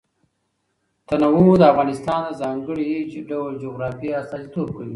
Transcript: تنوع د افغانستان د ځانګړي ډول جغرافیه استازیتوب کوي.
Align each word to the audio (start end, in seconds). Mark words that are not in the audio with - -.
تنوع 1.09 1.47
د 1.57 1.63
افغانستان 1.73 2.19
د 2.25 2.29
ځانګړي 2.41 2.89
ډول 3.31 3.51
جغرافیه 3.63 4.15
استازیتوب 4.21 4.67
کوي. 4.77 4.89